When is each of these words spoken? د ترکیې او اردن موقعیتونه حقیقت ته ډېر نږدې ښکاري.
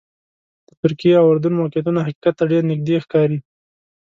د 0.67 0.69
ترکیې 0.81 1.15
او 1.21 1.25
اردن 1.31 1.53
موقعیتونه 1.59 1.99
حقیقت 2.07 2.33
ته 2.39 2.43
ډېر 2.51 2.63
نږدې 2.71 2.95
ښکاري. 3.03 3.39